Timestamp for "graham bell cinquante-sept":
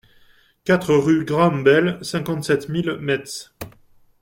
1.25-2.69